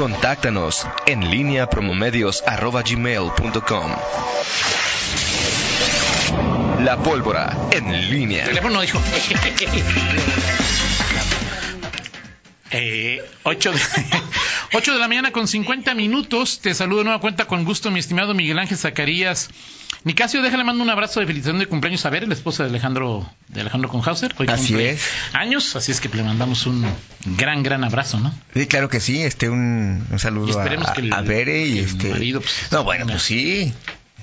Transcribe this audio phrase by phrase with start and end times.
[0.00, 3.92] Contáctanos en línea promomedios.com.
[6.82, 8.44] La pólvora en línea.
[8.44, 8.98] El teléfono dijo.
[12.72, 13.78] Eh, 8, de,
[14.72, 16.60] 8 de la mañana con 50 minutos.
[16.60, 19.48] Te saludo de nueva cuenta con gusto, mi estimado Miguel Ángel Zacarías.
[20.04, 23.28] Nicasio, déjale mando un abrazo de felicitación de cumpleaños a ver, la esposa de Alejandro
[23.48, 24.32] de Alejandro Conhauser.
[24.38, 25.02] Hoy Así es.
[25.32, 26.86] años, así es que le mandamos un
[27.36, 28.32] gran, gran abrazo, ¿no?
[28.54, 31.66] Sí, claro que sí, este un, un Y saludo a, esperemos que el- a Bere
[31.66, 33.72] y que el este marido, pues, No, bueno, pues sí.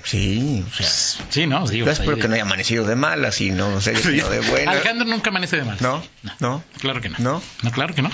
[0.02, 0.88] Sí, o sea,
[1.28, 1.60] Sí, ¿no?
[1.66, 4.40] Digo, yo pues, espero que no haya amanecido de malas y no sé, sino de
[4.40, 4.70] buena.
[4.72, 5.76] Alejandro nunca amanece de mal.
[5.80, 6.02] No,
[6.40, 6.64] no.
[6.80, 7.16] Claro que no.
[7.18, 7.42] ¿No?
[7.62, 8.10] No, claro que no.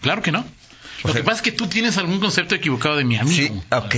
[0.00, 0.44] Claro que no.
[1.04, 3.36] Lo sea- que pasa es que tú tienes algún concepto equivocado de mi amigo.
[3.36, 3.94] Sí, ok.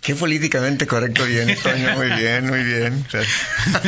[0.00, 3.04] Qué políticamente correcto bien, Toño, muy bien, muy bien.
[3.06, 3.22] O sea,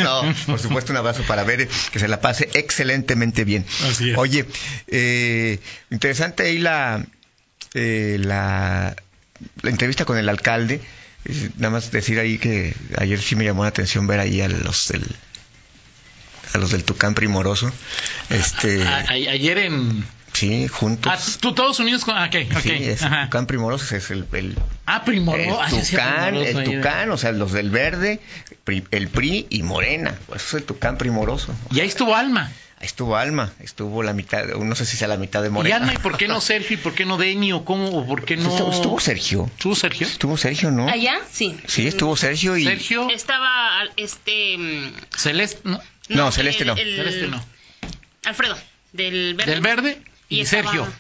[0.04, 3.66] no, por supuesto un abrazo para Bere, que se la pase excelentemente bien.
[3.90, 4.18] Así es.
[4.18, 4.46] Oye,
[4.86, 5.58] eh,
[5.90, 7.04] interesante ahí la,
[7.74, 8.94] eh, la,
[9.62, 10.80] la entrevista con el alcalde.
[11.56, 14.89] Nada más decir ahí que ayer sí me llamó la atención ver ahí a los
[14.89, 15.05] del
[16.52, 17.72] a los del Tucán Primoroso.
[18.30, 20.05] Este, A- a- ayer en.
[20.34, 21.10] Sí, juntos.
[21.14, 22.16] Ah, tú todos unidos con.
[22.16, 22.60] ah, Ok, ok.
[22.62, 23.24] Sí, es ajá.
[23.24, 25.42] Tucán Primoroso es el, el Ah, Primoro.
[25.42, 26.64] el ah, Tucán, Primoroso el.
[26.77, 28.20] Tucán, o sea, los del verde,
[28.90, 30.14] el PRI y Morena.
[30.27, 31.55] Pues Eso es el Tucán primoroso.
[31.70, 32.52] Y ahí estuvo Alma.
[32.80, 35.77] Ahí estuvo Alma, estuvo la mitad, no sé si sea la mitad de Y Morena.
[35.77, 36.74] Alma, ¿y por qué no Sergio?
[36.74, 37.52] ¿Y por qué no Deni?
[37.52, 37.88] ¿O cómo?
[37.90, 38.50] ¿O por qué no.?
[38.50, 39.46] Estuvo, estuvo Sergio.
[39.55, 40.06] ¿Estuvo Sergio?
[40.06, 40.88] Estuvo Sergio, ¿no?
[40.88, 41.56] Allá, sí.
[41.66, 42.64] Sí, estuvo Sergio y...
[42.64, 43.08] Sergio.
[43.08, 44.58] Estaba al- este.
[44.58, 45.60] mm, Celeste.
[45.64, 46.74] No, No, Celeste el- no.
[46.77, 47.42] el- Celeste no.
[48.24, 48.56] Alfredo,
[48.92, 49.50] del verde.
[49.52, 50.92] Del verde y, estaba- Sergio.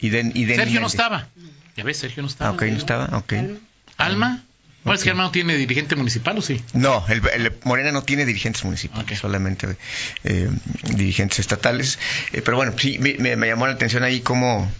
[0.00, 1.28] Y de, y de Sergio no estaba.
[1.76, 2.50] Ya ves, Sergio no Ah, estaba.
[2.52, 3.32] ok, no estaba, ok.
[3.32, 3.58] Alma.
[3.96, 4.44] Alma.
[4.84, 5.14] Bueno, es que Ok.
[5.14, 6.60] Alma no tiene dirigente municipal, ¿o sí?
[6.74, 9.78] No, el, el Morena no tiene dirigentes municipales, solamente
[10.24, 10.50] eh,
[10.90, 11.98] dirigentes estatales.
[12.32, 14.70] Eh, pero bueno, sí, me, me- me llamó la atención ahí cómo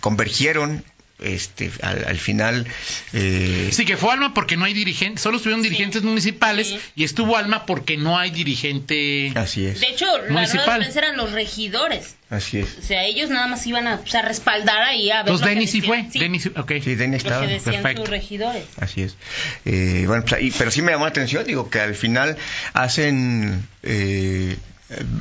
[0.00, 0.84] convergieron
[1.20, 2.66] este, al, al final.
[3.12, 6.80] eh, Sí, que fue Alma porque no hay dirigentes, solo estuvieron dirigentes municipales Sí.
[6.96, 9.32] y estuvo Alma porque no hay dirigente.
[9.34, 10.74] Así es, De hecho, la rueda Municipal.
[10.74, 12.14] de prensa eran los regidores.
[12.28, 12.78] así es.
[12.78, 15.32] O sea, ellos nada más iban a, o sea, respaldar ahí a ver.
[15.32, 16.06] Entonces lo Denis sí fue.
[16.12, 16.72] Sí, Denis, ok.
[16.82, 17.46] Sí, lo estaba.
[17.46, 18.02] que decían perfecto.
[18.02, 18.64] sus regidores.
[18.78, 19.16] Así es.
[19.64, 22.36] Eh, bueno, pues ahí- pero sí me llamó la atención, digo, que al final
[22.74, 24.56] hacen eh,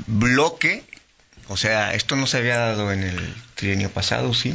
[0.07, 0.83] bloque,
[1.47, 4.53] o sea, esto no se había dado en el trienio pasado, ¿sí?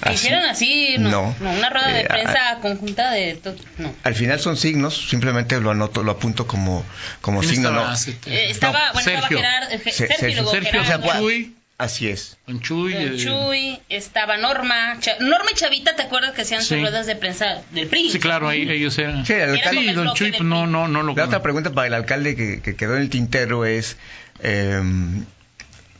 [0.00, 1.36] Así- Hicieron así, no, No.
[1.40, 3.56] no, una rueda de Eh, prensa conjunta de todo.
[3.78, 3.94] No.
[4.02, 6.84] Al final son signos, simplemente lo anoto, lo apunto como,
[7.20, 7.90] como ¿Quién signo, estaba?
[7.94, 8.32] no.
[8.32, 9.38] Eh, estaba, no, bueno, Sergio.
[9.38, 11.54] estaba Gerard, eh, Sergio, Sergio, luego Sergio, Gerardo, o sea, Chuy.
[11.76, 12.36] Así es.
[12.46, 12.92] Con Chuy.
[12.92, 16.68] Don eh, Chuy, estaba Norma, Cha- Norma y Chavita, ¿te acuerdas que hacían Sí.
[16.68, 18.10] sus ruedas de prensa del PRI?
[18.12, 19.26] Sí, claro, ahí ellos eran.
[19.26, 21.16] Sí, el alcalde- Sí, don Chuy, pues no, no, no lo.
[21.16, 23.96] La otra pregunta para el alcalde que, que quedó en el tintero es...
[24.40, 24.80] Eh,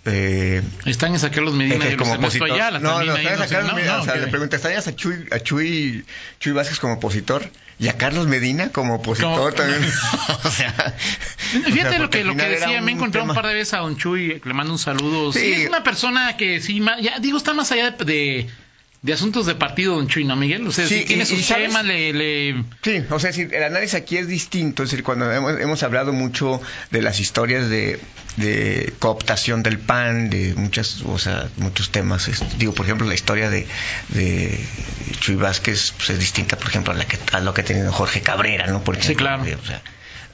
[0.07, 2.51] eh, Están en sacar los Medina y los como opositor.
[2.51, 4.01] Ayala no, no, ahí, ¿sabes no a sé, Carlos no, Medina?
[4.01, 6.05] o sea, le preguntarías a Chuy, a Chuy,
[6.41, 9.83] Chuy Vázquez como opositor y a Carlos Medina como opositor Como- también.
[10.45, 10.95] o sea,
[11.65, 13.55] Fíjate o sea, lo que, lo que decía, me he encontrado un tema- par de
[13.55, 15.33] veces a Don Chuy, le mando un saludo.
[15.33, 15.41] Sí.
[15.41, 15.53] Sí.
[15.63, 18.51] es una persona que sí, ya digo, está más allá de, de,
[19.05, 20.67] de asuntos de partido, Don Chuy, ¿no, Miguel?
[20.67, 23.95] O sea, Sí, sí tiene sus temas, le, le- Sí, o sea, decir, el análisis
[23.97, 26.59] aquí es distinto, es decir, cuando hemos, hemos hablado mucho
[26.91, 28.01] de las historias de,
[28.39, 33.51] de cooptación del PAN, de muchas, o sea, muchos temas, digo, por ejemplo, la historia
[33.51, 33.67] de,
[34.09, 34.59] de
[35.21, 37.93] Chuy Vázquez pues, es distinta, por ejemplo, a, la que, a lo que ha tenido
[37.93, 38.83] Jorge Cabrera, ¿no?
[38.83, 39.43] Por Sí, claro.
[39.43, 39.83] o sea,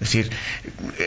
[0.01, 0.31] es decir,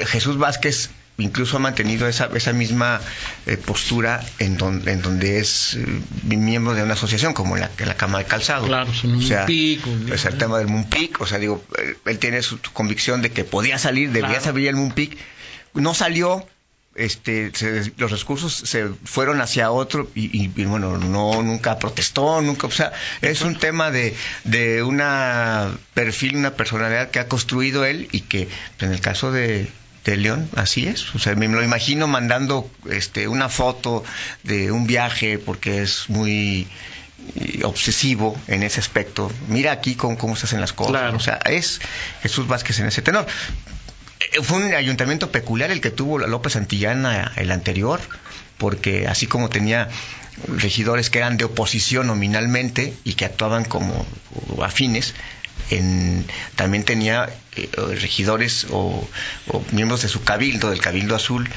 [0.08, 3.00] Jesús Vázquez incluso ha mantenido esa, esa misma
[3.46, 5.86] eh, postura en, don- en donde es eh,
[6.24, 8.66] miembro de una asociación como la, la Cama de Calzado.
[8.66, 12.18] Claro, o sea, Moonpick, un- es el tema del Moonpick, o sea, digo, eh, él
[12.18, 14.44] tiene su convicción de que podía salir, debía Claro.
[14.46, 15.16] salir el Moonpick,
[15.75, 16.48] no salió,
[16.96, 22.42] este, se- los recursos se fueron hacia otro y, y, y, bueno, no nunca protestó,
[22.42, 27.86] nunca, o sea, es un tema de, de una perfil, una personalidad que ha construido
[27.86, 28.48] él y que
[28.80, 29.70] en el caso de
[30.06, 34.04] de León, así es, o sea, me lo imagino mandando este una foto
[34.44, 36.68] de un viaje porque es muy
[37.36, 39.31] eh, obsesivo en ese aspecto.
[39.48, 40.92] Mira aquí cómo, cómo se hacen las cosas.
[40.92, 41.16] Claro.
[41.16, 41.80] O sea, es
[42.22, 43.25] Jesús Vázquez en ese tenor.
[44.33, 48.00] Eh, Fue un ayuntamiento peculiar el que tuvo López Santillana el anterior,
[48.57, 49.89] porque así como tenía
[50.47, 54.06] regidores que eran de oposición nominalmente y que actuaban como
[54.62, 55.13] afines,
[55.69, 56.25] en,
[56.56, 57.69] también tenía eh,
[58.01, 59.07] regidores o
[59.71, 61.50] miembros de su cabildo, del Cabildo Azul,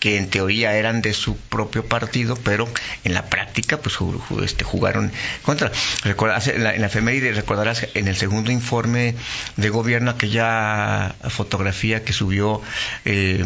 [0.00, 2.68] que en teoría eran de su propio partido, pero
[3.04, 3.96] en la práctica pues
[4.42, 5.10] este, jugaron
[5.42, 5.72] contra.
[6.04, 9.14] En la, en recordarás en el segundo informe
[9.56, 12.60] de gobierno aquella fotografía que subió
[13.04, 13.44] eh,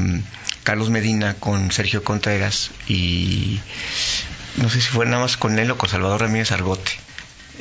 [0.64, 3.60] Carlos Medina con Sergio Contreras y
[4.56, 6.92] no sé si fue nada más con él o con Salvador Ramírez Argote.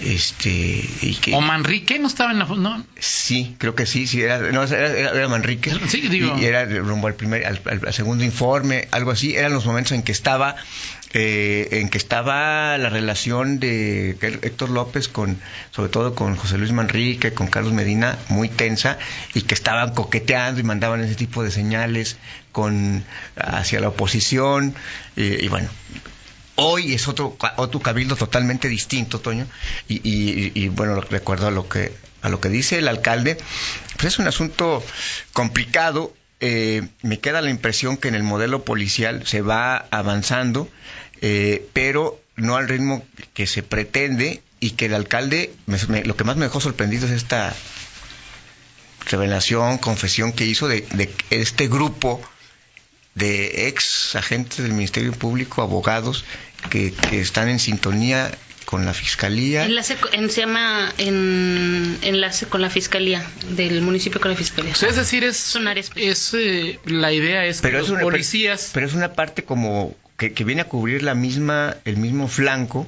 [0.01, 0.49] Este,
[1.01, 2.45] y que, O Manrique no estaba en la...
[2.45, 5.71] No, Sí, creo que sí, sí, era, no, era, era- era Manrique.
[5.87, 6.37] Sí, digo.
[6.37, 7.59] Y, y era rumbo al primer, al,
[7.93, 9.35] segundo informe, algo así.
[9.35, 10.55] Eran los momentos en que estaba,
[11.13, 15.37] eh, en que estaba la relación de Héctor López con,
[15.71, 18.97] sobre todo con José Luis Manrique, con Carlos Medina, muy tensa,
[19.33, 22.17] y que estaban coqueteando y mandaban ese tipo de señales
[22.51, 23.03] con
[23.35, 24.73] hacia la oposición,
[25.15, 25.69] y- y bueno,
[26.61, 29.47] Hoy es otro, otro cabildo totalmente distinto, Toño.
[29.87, 31.91] Y, y- y, bueno, recuerdo a lo que
[32.21, 33.37] a lo que dice el alcalde,
[33.95, 34.83] pues es un asunto
[35.31, 36.13] complicado.
[36.41, 40.69] Eh, me queda la impresión que en el modelo policial se va avanzando,
[41.21, 46.23] eh, pero no al ritmo que se pretende y que el alcalde, me- lo que
[46.25, 47.53] más me dejó sorprendido es esta
[49.09, 52.21] revelación, confesión que hizo de, de este grupo
[53.15, 56.25] de ex agentes del Ministerio Público, abogados
[56.69, 58.31] que, que están en sintonía
[58.65, 59.65] con la Fiscalía.
[59.65, 63.25] Enlace, en- se llama en, enlace con la fiscalía
[63.55, 64.73] del municipio con la fiscalía.
[64.73, 66.11] O sea, es decir, es, Es un área especial.
[66.11, 68.69] es, eh, la idea es pero que es los una, policías...
[68.73, 72.87] pero es una parte como que, que viene a cubrir la misma el mismo flanco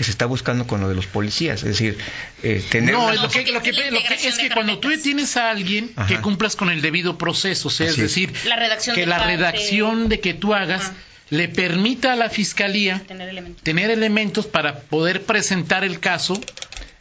[0.00, 1.98] que se está buscando con lo de los policías, es decir,
[2.42, 5.36] eh, tener No, una- lo que, lo que, es lo que- es cuando tú tienes
[5.36, 8.08] a alguien que cumplas con el debido proceso, o sea, es Así es.
[8.08, 10.94] decir, La redacción que de la parte- redacción de que tú hagas Ajá.
[11.28, 13.62] le permita a la fiscalía Tener elementos.
[13.62, 16.40] tener elementos para poder presentar el caso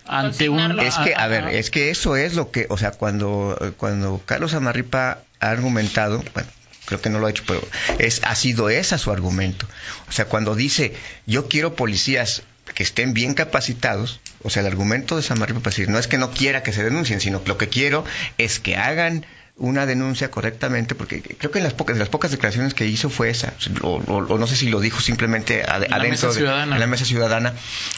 [0.06, 0.78] ante un.
[0.82, 4.22] Es que, a ver, a- es que eso es lo que, o sea, cuando, cuando
[4.26, 6.50] Carlos Amarripa ha argumentado, bueno,
[6.84, 7.66] creo que no lo ha hecho, pero
[7.98, 9.68] es, ha sido esa su argumento.
[10.10, 10.94] O sea, cuando dice,
[11.26, 12.42] yo quiero policías
[12.74, 16.18] que estén bien capacitados, o sea, el argumento de Samarripa para decir, no es que
[16.18, 18.06] no quiera que se denuncien, sino que lo que quiero
[18.38, 19.26] es que hagan
[19.62, 23.10] una denuncia correctamente, porque creo que en las pocas, de las pocas declaraciones que hizo
[23.10, 26.28] fue esa, o, o- o no sé si lo dijo simplemente ad- la adentro mesa
[26.28, 26.34] de
[26.76, 27.54] en la mesa ciudadana.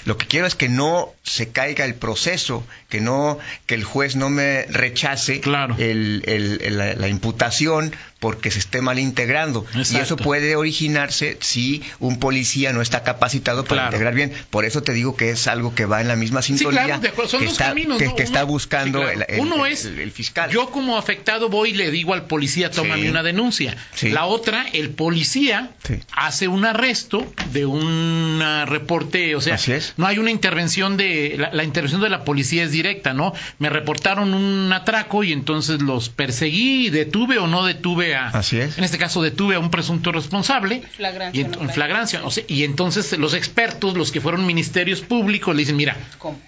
[0.06, 3.38] Lo que quiero es que no se caiga el proceso, que no,
[3.68, 5.76] que el juez no me rechace Claro.
[5.78, 9.66] el- el- el- la, la imputación porque se esté mal integrando.
[9.76, 13.88] Y eso puede originarse si un policía no está capacitado para Claro.
[13.98, 14.32] integrar bien.
[14.52, 17.02] Por eso te digo que es algo que va en la misma Sí, sintonía claro,
[17.02, 17.32] de acuerdo.
[17.32, 17.98] Son que, dos está, caminos.
[17.98, 18.16] que, ¿no?
[18.16, 19.26] que está Uno- buscando sí, claro.
[19.28, 20.52] el, el- Uno es, el fiscal.
[20.52, 23.10] yo como afectado voy y le digo al policía, tómame Sí.
[23.10, 23.76] una denuncia.
[24.04, 25.72] La otra, el policía
[26.16, 29.58] hace un arresto de un reporte, o sea,
[29.98, 33.34] no hay una intervención de, la, la intervención de la policía es directa, ¿no?
[33.60, 38.78] Me reportaron un atraco y entonces los perseguí, detuve o no detuve a, Así es.
[38.78, 40.81] en este caso detuve a un presunto responsable.
[40.96, 41.74] Flagrancia, Y no ent- flagrancia.
[41.74, 45.96] flagrancia, o sea, y entonces los expertos, los que fueron ministerios públicos, le dicen, mira,
[46.18, 46.40] ¿Cómo?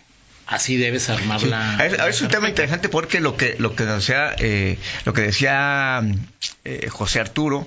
[0.45, 1.48] así debes armar Sí.
[1.48, 1.74] la...
[1.75, 5.21] A ver, es un tema interesante porque lo que lo que decía eh, lo que
[5.21, 6.01] decía
[6.65, 7.65] eh, José Arturo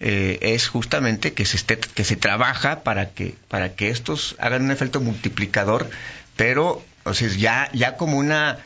[0.00, 4.62] eh, es justamente que se esté, que se trabaja para que para que estos hagan
[4.64, 5.88] un efecto multiplicador,
[6.36, 8.58] pero o sea, ya ya como una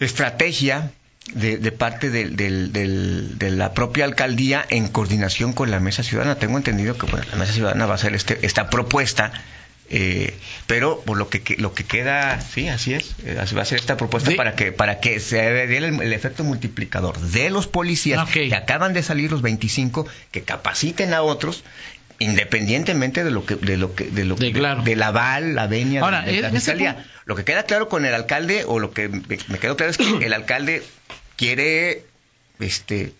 [0.00, 0.90] estrategia
[1.34, 6.36] de, de parte de la propia alcaldía en coordinación con la mesa ciudadana.
[6.36, 9.32] Tengo entendido que bueno, la mesa ciudadana va a hacer este, esta propuesta,
[9.90, 10.34] eh,
[10.66, 13.78] pero por lo que, lo que queda, sí, así es, eh, así va a ser
[13.78, 17.66] esta propuesta De- para que para que se dé el, el efecto multiplicador de los
[17.66, 21.64] policías que acaban de salir los 25 que capaciten a otros
[22.20, 24.82] independientemente de lo que de lo que de lo De claro.
[24.82, 28.04] del aval la venia Ahora, de, de la fiscalía punto- lo que queda claro con
[28.04, 30.82] el alcalde o lo que me, me quedó claro es que el alcalde
[31.38, 32.04] quiere
[32.60, 33.14] este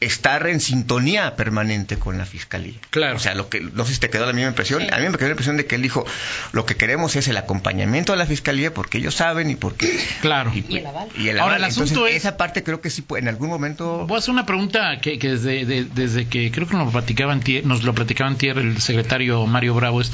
[0.00, 2.72] estar en sintonía permanente con la fiscalía.
[2.88, 3.16] Claro.
[3.16, 4.82] O sea, lo que no sé si te quedó la misma impresión.
[4.94, 6.06] A mí me quedó la impresión de que él dijo,
[6.52, 10.52] lo que queremos es el acompañamiento a la fiscalía porque ellos saben y porque Claro.
[10.54, 11.08] Y el aval.
[11.18, 11.64] y el Ahora, aval.
[11.64, 14.30] el asunto es- esa parte creo que sí puede- en algún momento Voy a hacer
[14.32, 17.82] una pregunta que, que desde, de- desde que creo que nos lo platicaban tier, nos
[17.82, 20.10] lo platicaban tier el secretario Mario Bravo es,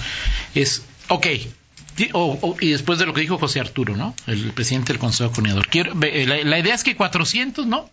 [0.56, 1.26] es ok,
[2.12, 4.14] o- o- y después de lo que dijo José Arturo, ¿no?
[4.26, 5.68] El presidente del Consejo Coordinador.
[5.68, 7.90] Quiero, eh, la, la idea es que 400, ¿no?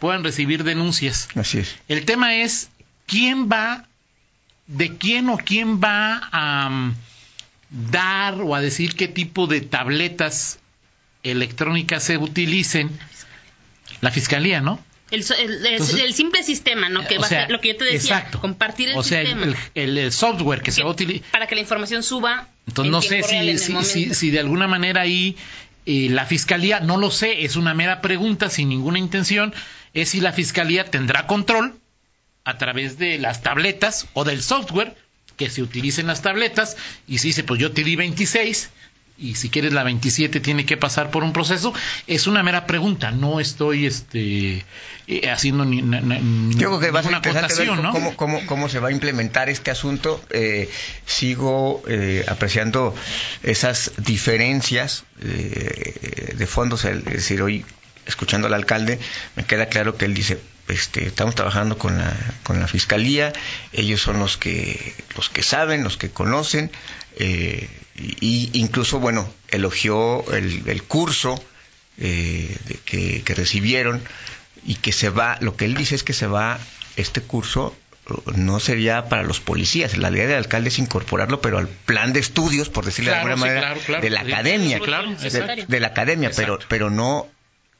[0.00, 1.28] Puedan recibir denuncias.
[1.34, 1.76] así es.
[1.88, 2.70] El tema es
[3.06, 3.84] quién va,
[4.66, 6.94] de quién o quién va a mm,
[7.90, 10.58] dar o a decir qué tipo de tabletas
[11.22, 12.90] electrónicas se utilicen.
[14.00, 14.78] La fiscalía, ¿no?
[15.10, 17.06] El, el- el- Entonces- el simple sistema, ¿no?
[17.06, 18.40] Que va a sea, ser lo que yo te decía, exacto.
[18.40, 19.56] compartir el o sea, sistema.
[19.74, 21.30] el, el software que se va a utilizar.
[21.30, 22.48] para que la información suba.
[22.66, 25.36] Entonces en no sé si, si, si de alguna manera ahí
[25.86, 29.54] eh, la fiscalía, no lo sé, es una mera pregunta sin ninguna intención,
[29.94, 31.74] es si la fiscalía tendrá control
[32.44, 34.94] a través de las tabletas o del software
[35.38, 38.70] que se utilicen las tabletas y si dice, pues yo te di 26
[39.18, 41.72] y si quieres la 27 tiene que pasar por un proceso,
[42.06, 44.64] es una mera pregunta, no estoy este
[45.08, 46.18] eh, haciendo ni, na- na-
[46.50, 47.90] Yo creo que va a ser interesante ver ¿no?
[47.92, 50.22] cómo, cómo, cómo se va a implementar este asunto.
[50.30, 50.70] Eh,
[51.06, 52.94] sigo eh, apreciando
[53.42, 56.84] esas diferencias eh, de fondos.
[56.84, 57.64] Es decir, hoy,
[58.06, 58.98] escuchando al alcalde,
[59.36, 63.32] me queda claro que él dice, este, estamos trabajando con la, con la fiscalía,
[63.72, 66.70] ellos son los que, los que saben, los que conocen,
[67.16, 71.42] eh, y incluso, bueno, elogió el, el curso
[71.98, 74.00] eh, de- que, que recibieron
[74.64, 76.58] y que se va, lo que él dice es que se va,
[76.96, 77.74] este curso
[78.08, 82.12] eh, no sería para los policías, la idea del alcalde es incorporarlo, pero al plan
[82.12, 84.02] de estudios, por decirlo Claro, de alguna sí, manera, claro, claro.
[84.02, 87.26] de la Sí, academia, claro, de, de la academia, pero, pero no,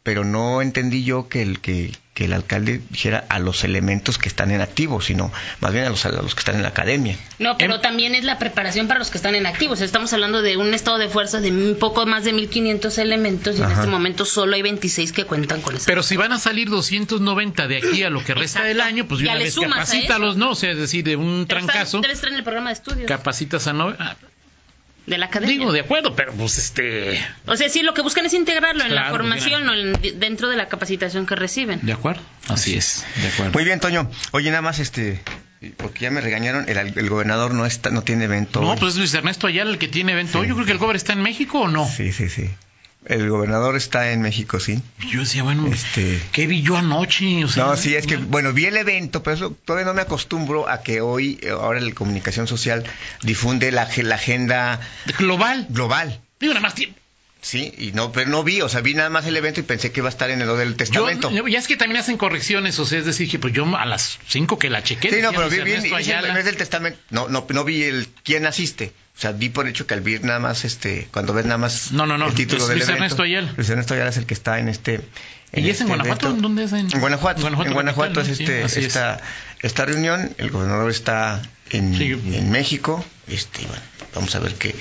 [0.09, 4.27] pero no entendí yo que el que, que el alcalde dijera a los elementos que
[4.27, 7.15] están en activo, sino más bien a los, a los que están en la academia.
[7.39, 9.83] No, pero Em- también es la preparación para los que están en activos.
[9.83, 13.63] Estamos hablando de un estado de fuerzas de un poco más de 1.500 elementos y
[13.63, 15.85] en este momento solo hay 26 que cuentan con eso.
[15.87, 18.69] Pero si van a salir 290 de aquí a lo que resta Exacto.
[18.69, 20.39] del año, pues de Ya una le vez capacítalos.
[20.39, 20.53] ¿no?
[20.53, 23.67] O sea, es decir, de un trancazo, Debes estar en el programa de estudios capacitas
[23.67, 23.95] a no...
[23.99, 24.17] ah,
[25.09, 25.57] de la academia.
[25.59, 27.21] Digo, de acuerdo, pero pues este...
[27.47, 29.73] O sea, sí, lo que buscan es integrarlo en la formación mira.
[29.73, 29.75] o
[30.07, 31.81] en- dentro de la capacitación que reciben.
[31.83, 32.23] ¿De acuerdo?
[32.49, 33.53] Así es, de acuerdo.
[33.53, 34.11] Muy bien, Toño.
[34.33, 35.21] Oye, nada más, este,
[35.77, 38.61] porque ya me regañaron, el, el gobernador no está, no tiene evento.
[38.61, 38.77] No, hoy.
[38.79, 40.45] pues es Luis Ernesto Ayala el que tiene evento.
[40.45, 41.87] Yo creo que el cobre está en México o no.
[41.89, 42.49] Sí, sí, sí.
[43.07, 44.83] El gobernador está en México, sí.
[45.11, 47.45] Yo decía, bueno, Este- ¿qué vi yo anoche?
[47.45, 50.03] O sea, No, sí, es que, bueno, vi el evento, pero eso, todavía no me
[50.03, 52.85] acostumbro a que hoy, eh, ahora la comunicación social
[53.23, 54.81] difunde la, ag- la agenda
[55.19, 55.67] Global.
[55.71, 56.21] global.
[56.41, 56.99] Digo, nada más tiempo.
[57.41, 59.93] Sí, y no, pero no vi, o sea, vi nada más el evento y pensé
[59.93, 61.31] que iba a estar en el del Yo, testamento.
[61.47, 64.19] ya es que también hacen correcciones, o sea, es decir, que pues yo a las
[64.27, 65.09] 5 que la chequé.
[65.11, 66.99] sí, no, pero vi, vi vi el mes del testamento.
[67.11, 68.93] No, no, no vi el quién asiste.
[69.19, 71.91] O sea, vi por hecho que al ver nada más, este, cuando ves nada más
[71.91, 73.03] No, no, no, el título es del Luis evento.
[73.05, 73.53] Ernesto Ayala.
[73.57, 75.01] Luis Ernesto Ayala es el que está en este.
[75.53, 76.27] ¿Y es en este Guanajuato?
[76.29, 76.43] evento.
[76.43, 76.73] ¿Dónde es?
[76.73, 77.49] En, En Guanajuato.
[77.49, 78.87] En Guanajuato, es este, Sí, así es.
[78.87, 79.21] esta,
[79.63, 80.31] esta reunión.
[80.39, 82.13] El gobernador está en, Sí.
[82.13, 83.05] en México.
[83.27, 83.83] Este, bueno,
[84.15, 84.73] vamos a ver qué,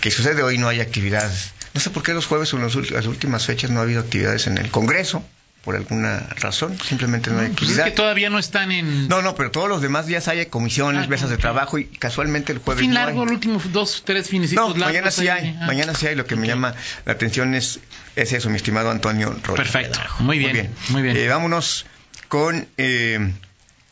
[0.00, 0.42] qué sucede.
[0.42, 1.30] Hoy no hay actividad.
[1.74, 4.48] No sé por qué los jueves o en las últimas fechas no ha habido actividades
[4.48, 5.22] en el Congreso.
[5.62, 6.78] Por alguna razón.
[6.82, 7.84] Simplemente no hay Pues es actividad.
[7.86, 9.06] que todavía no están en...
[9.08, 12.52] No, no, pero todos los demás días hay comisiones, Ah, mesas de trabajo y casualmente
[12.52, 13.26] el jueves fin no largo, hay.
[13.26, 14.86] el último dos, tres finecitos No, largos.
[14.86, 15.66] mañana sí hay, Ah.
[15.66, 16.14] mañana sí hay.
[16.14, 16.74] Lo que me llama
[17.04, 17.80] la atención es,
[18.16, 19.54] es eso, mi estimado Antonio Rocha.
[19.62, 21.16] Perfecto, muy bien, muy bien.
[21.16, 21.84] Eh, vámonos
[22.28, 23.32] con eh,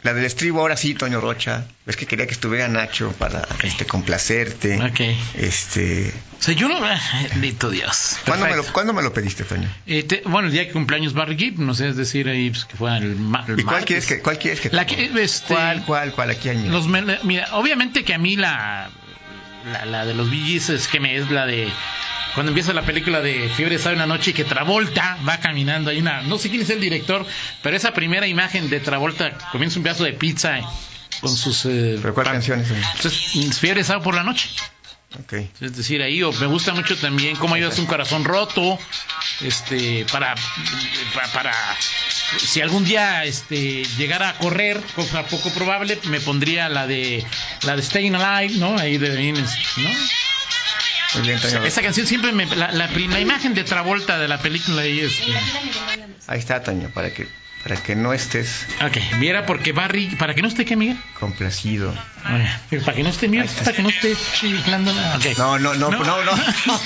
[0.02, 1.64] la del estribo, ahora sí, Toño Rocha.
[1.86, 4.80] Es que quería que estuviera Nacho para este complacerte.
[4.82, 5.00] Ok.
[5.34, 6.78] Este, O sea, yo no...
[6.84, 6.98] ah,
[7.30, 8.16] Bendito Dios.
[8.24, 8.62] ¿cuándo me, lo.
[8.64, 9.68] ¿Cuándo me lo pediste, Toño?
[9.86, 12.64] Eh, te- bueno, el día que cumpleaños Barry Gibb, no sé, es decir, ahí pues,
[12.66, 13.16] que fue el,
[13.48, 16.30] el ¿Y cuál quieres que, cuál quieres que La que, este, ¿Cuál, cuál, cuál?
[16.30, 16.70] Aquí año.
[16.70, 18.90] Los mira, obviamente que a mí la,
[19.72, 21.68] la, la de los VGs es que me es la de
[22.34, 25.98] cuando empieza la película de Fiebre sabe una noche y que Travolta va caminando hay
[25.98, 27.24] una no sé quién es el director
[27.62, 30.58] pero esa primera imagen de Travolta comienza un pedazo de pizza
[31.20, 32.70] con sus eh, ¿Pero cuál pa- canción es?
[32.70, 34.48] Entonces, Fiebre sabe por la noche
[35.18, 35.32] Ok.
[35.62, 38.78] es decir, ahí o me gusta mucho también cómo ayudas un corazón roto,
[39.40, 40.34] este, para,
[41.14, 41.76] para, para-
[42.38, 47.24] si algún día este llegara a correr, cosa poco probable, me pondría la de
[47.62, 48.76] la de Staying Alive, ¿no?
[48.78, 49.90] Ahí de ¿no?
[51.18, 51.38] Muy bien.
[51.64, 55.20] Esa canción siempre me la, la, la imagen de Travolta de la película ahí es
[56.26, 57.28] Ahí está, Toño, para que,
[57.62, 60.98] para que no estés Ok, viera porque Barry, para que no esté qué, Miguel?
[61.18, 61.94] complacido.
[62.84, 65.16] Para que no esté Miguel, para que no esté chiflando nada.
[65.16, 65.26] Ok.
[65.38, 66.04] No, no, no, No.
[66.04, 66.40] no, no.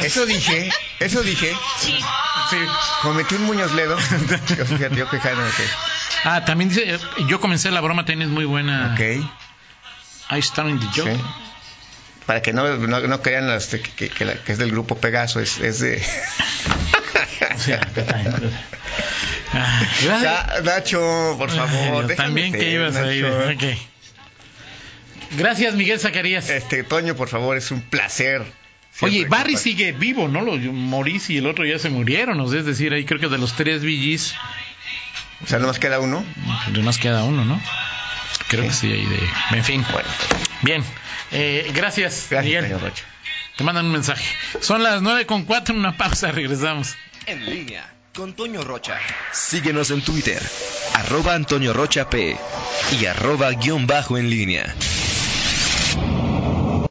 [0.00, 1.52] Eso dije, eso dije.
[1.80, 1.96] Sí.
[3.02, 3.96] Cometí un Muñoz Ledo.
[4.58, 5.64] Yo, fíjate, yo quejándome que.
[6.24, 6.98] Ah, también dice,
[7.28, 8.92] yo comencé la broma, tenis muy buena.
[8.94, 9.00] Ok.
[10.30, 11.12] I started the joke.
[11.14, 11.20] Sí.
[12.26, 14.96] Para que no, no, no crean las de que, que, la- que es del grupo
[14.96, 16.02] Pegaso, es, es de.
[17.54, 18.04] O sea, que
[19.52, 22.06] Ah, Nacho, por favor.
[22.08, 23.24] Ay, también que ibas a ir.
[23.24, 23.54] Nacho.
[23.54, 23.62] ok.
[25.38, 26.48] Gracias, Miguel Zacarías.
[26.50, 28.42] Este, Toño, por favor, es un placer.
[29.00, 30.40] Oye, Barry sigue vivo, ¿no?
[30.40, 33.28] Lo, Maurice y el otro ya se murieron, o sea, es decir, ahí creo que
[33.28, 34.34] de los tres VGs,
[35.42, 36.24] O sea, nomás queda uno.
[36.72, 37.60] de más queda uno, ¿no?
[38.48, 39.56] Creo que sí, ahí de...
[39.56, 39.84] En fin.
[39.92, 40.08] Bueno,
[40.62, 40.84] Bien.
[41.30, 42.80] Eh, gracias, gracias, Miguel.
[42.80, 43.04] Rocha.
[43.56, 44.24] Te mandan un mensaje.
[44.60, 46.94] Son las nueve con cuatro, una pausa, regresamos.
[47.26, 48.98] En línea con Toño Rocha.
[49.32, 50.40] Síguenos en Twitter,
[50.94, 52.36] arroba Antonio Rocha P
[53.00, 54.72] y arroba guion bajo en línea.